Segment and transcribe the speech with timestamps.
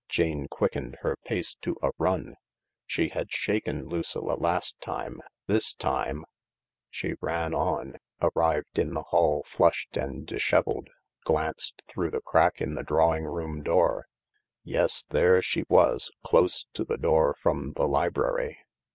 [0.09, 2.33] Jane quickened her pace to a run.
[2.87, 5.21] She had shaken Lucilla last time.
[5.47, 6.23] Thistime..."
[6.89, 10.89] She ran on, arrived in the hall flushed and dishevelled,
[11.27, 14.07] 228 THE LARK glanced through the crack of the drawing room door.
[14.63, 18.57] Yes, there she was, close to the door from the library.